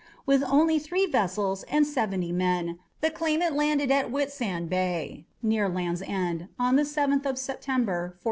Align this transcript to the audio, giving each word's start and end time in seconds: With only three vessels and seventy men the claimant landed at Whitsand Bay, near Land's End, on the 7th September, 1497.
With 0.25 0.41
only 0.47 0.79
three 0.79 1.05
vessels 1.05 1.61
and 1.69 1.85
seventy 1.85 2.31
men 2.31 2.79
the 3.01 3.11
claimant 3.11 3.53
landed 3.55 3.91
at 3.91 4.09
Whitsand 4.09 4.67
Bay, 4.67 5.27
near 5.43 5.69
Land's 5.69 6.01
End, 6.01 6.47
on 6.57 6.75
the 6.75 6.81
7th 6.81 7.21
September, 7.37 8.17
1497. 8.17 8.19